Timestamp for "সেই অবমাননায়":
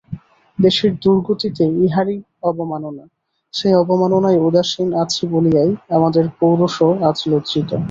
3.53-4.43